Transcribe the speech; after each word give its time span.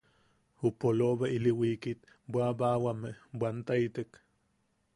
Ju 0.61 0.69
polobe 0.79 1.27
ili 1.37 1.51
wiikit 1.59 1.99
bwaʼawame 2.31 3.09
bwantaitek. 3.37 4.09